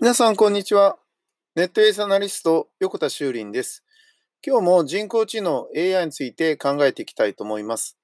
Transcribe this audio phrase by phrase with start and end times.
[0.00, 0.98] 皆さん、こんにちは。
[1.54, 3.84] ネットビジネスアナリスト、横田秀珠です。
[4.44, 7.96] 今日も人工知能 AI について考えていきたいと思います。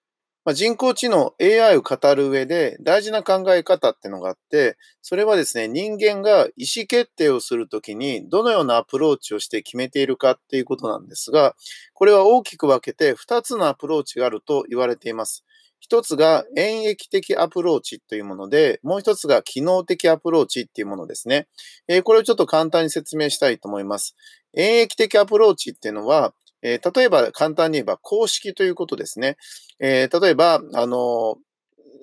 [0.44, 11.54] まあ、人工知能 AI を語る上で大事な考え方ってのがあって、それはですね、人間が意思決定をするときにどのようなアプローチをして決めているかっていうことなんですが、
[11.92, 15.44] これは大きく分けて2つのアプローチがあると言われています。
[15.80, 21.46] 一つが演繹的アプローチというもので、もう一つが帰納的アプローチっていうものですね。
[21.86, 24.16] えー、これをちょっと簡単に説明したいと思います。
[24.54, 29.36] 演疫的アプローチっていうのは、えー、例えば簡単に言えば公式ということですね。
[29.80, 31.36] えー、例えば、あの、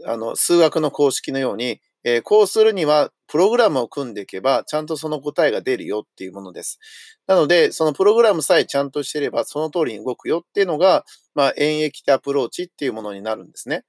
[0.05, 6.79] あの、数学の公式のように、えー、こうするには、プログラムを組んでいけば、ちゃんとその答えが出るよっていうものです。
[7.25, 13.83] なので、そのプログラムさえちゃんとしてれば、その通りに動くよっていうのが、まあ、演疫的アプローチっていうものになるんですね。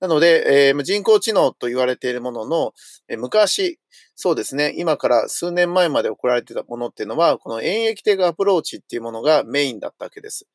[0.00, 2.72] なので、えー、人工知能と言われているものの、
[3.08, 3.78] えー、昔、
[4.14, 10.46] そうですね、今から数年前まで行われてたものっていうのは、この演繹的アプローチっていうものがメインだったわけです。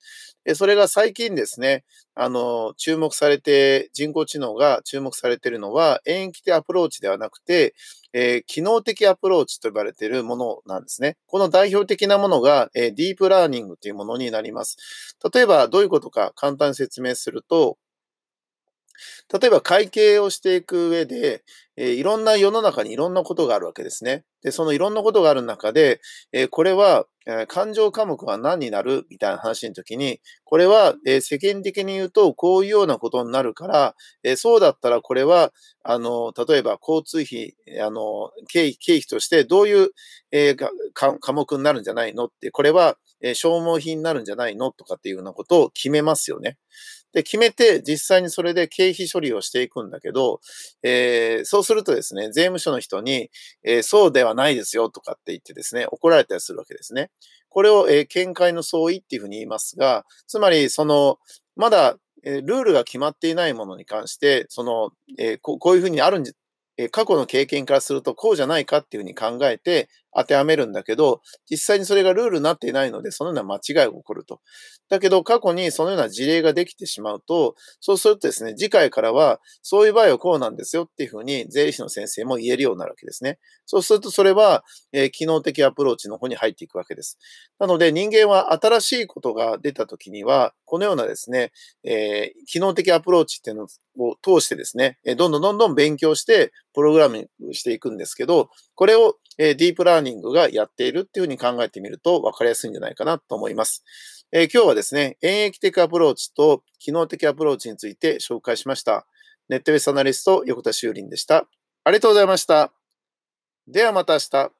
[0.45, 1.83] でそれが最近ですね、
[2.15, 7.75] あの、注目されて、人工知能が注目されているのは、演繹的アプローチではなくて、
[8.13, 11.17] えー、帰納的アプローチと呼ばれているものなんですね。
[11.27, 14.77] この代表的なものが、えー、ディープラーニングというものになります。
[15.33, 17.77] 例えば、どういうことか簡単に説明すると、
[19.39, 21.43] 例えば会計をしていく上で、
[21.75, 24.23] えー、いろんな世の中にいろんなことがあるわけですね。
[24.41, 29.05] で、そのいろんなことがある中で、えー、これは、えー、感情科目は何になる？
[29.09, 35.51] みたいな話の時に、これは、え世間的に言うとこういうようなことになるから、えそうだったらこれは、
[35.83, 39.89] あの、例えば交通費、あの、経費経費としてどういう、
[40.31, 40.55] え
[40.93, 42.25] 科目になるんじゃないの？
[42.25, 44.71] って、これは、え消耗品になるんじゃないの？
[44.71, 46.57] とかっていうようなことを決めますよね。
[47.17, 50.39] で、決めて、実際にそれで経費処理をしていくんだけど、
[50.83, 53.31] えー、そうするとですね、税務署の人に、
[53.63, 57.09] えー、そうではないですよとかって言ってですね、怒られたりするわけですね。
[57.49, 61.17] これを、えー、見解の相違っていうふうに言いますが、つまり、その、
[61.55, 66.33] まだ、えルールが決まっていないものに関して、その、えこういうふうにあるんじ
[66.77, 74.41] え過去の経験からするとこうじゃないかっていうふうに考えて当てはめるんだけど、実際にそれがルールになっていないので、そのような間違いが起こると。
[74.89, 83.37] だけど、過去にそのような事例ができてしまうと、そうするとですね、次回からは、そういう場合はこうなんですよっていうふうに、税理士の先生も言えるようになるわけですね。
[83.65, 84.63] そうすると、それは、
[84.93, 87.19] えー、帰納的アプローチの方に入っていくわけです。
[87.59, 91.51] なので、人間は新しいことが出たときには、このようなですね、
[91.83, 93.67] えー、帰納的アプローチっていうの
[93.99, 103.83] を通してですね、どんどんどんどん勉強して、プログラムしていくんですけど、これを、えー、ディープラーニングがやっているっていうふうに考えてみると分かりやすいんじゃないかなと思います。
[104.31, 109.05] えー、今日はですね、演疫的アプローチと機能的アプローチについて紹介しました。
[109.49, 111.47] ネットベースアナリスト横田修林でした。
[111.83, 112.73] ありがとうございました。
[113.67, 114.56] ではまた明日。